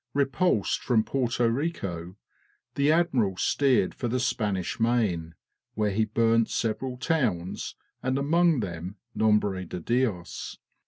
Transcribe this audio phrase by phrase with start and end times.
[0.15, 2.15] Repulsed from Porto Rico,
[2.73, 5.35] the admiral steered for the Spanish main,
[5.75, 10.57] where he burnt several towns, and among them Nombre de Dios.